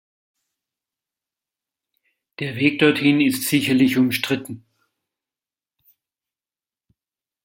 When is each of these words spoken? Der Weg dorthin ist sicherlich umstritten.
Der 2.39 2.55
Weg 2.55 2.79
dorthin 2.79 3.21
ist 3.21 3.43
sicherlich 3.47 3.99
umstritten. 3.99 4.65